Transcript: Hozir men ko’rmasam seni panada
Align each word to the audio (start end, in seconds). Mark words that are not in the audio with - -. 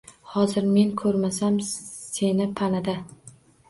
Hozir 0.35 0.65
men 0.77 0.89
ko’rmasam 1.03 1.61
seni 1.71 2.53
panada 2.61 3.01